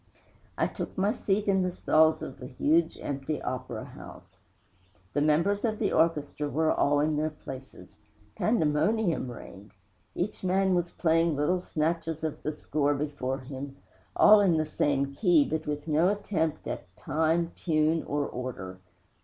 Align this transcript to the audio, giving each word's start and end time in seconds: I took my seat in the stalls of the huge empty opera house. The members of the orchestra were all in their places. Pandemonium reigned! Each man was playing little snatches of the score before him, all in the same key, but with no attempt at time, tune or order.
I 0.57 0.65
took 0.65 0.97
my 0.97 1.11
seat 1.11 1.47
in 1.47 1.61
the 1.61 1.69
stalls 1.71 2.23
of 2.23 2.39
the 2.39 2.47
huge 2.47 2.97
empty 2.99 3.39
opera 3.39 3.85
house. 3.85 4.35
The 5.13 5.21
members 5.21 5.63
of 5.63 5.77
the 5.77 5.91
orchestra 5.93 6.49
were 6.49 6.71
all 6.71 6.99
in 6.99 7.17
their 7.17 7.29
places. 7.29 7.97
Pandemonium 8.35 9.29
reigned! 9.29 9.73
Each 10.15 10.43
man 10.43 10.73
was 10.73 10.89
playing 10.89 11.35
little 11.35 11.59
snatches 11.61 12.23
of 12.23 12.41
the 12.41 12.51
score 12.51 12.95
before 12.95 13.37
him, 13.41 13.75
all 14.15 14.39
in 14.41 14.57
the 14.57 14.65
same 14.65 15.13
key, 15.13 15.47
but 15.47 15.67
with 15.67 15.87
no 15.87 16.07
attempt 16.09 16.65
at 16.65 16.95
time, 16.97 17.51
tune 17.55 18.01
or 18.05 18.25
order. 18.25 18.79